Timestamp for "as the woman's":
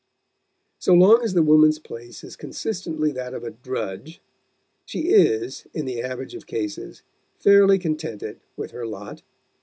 1.23-1.77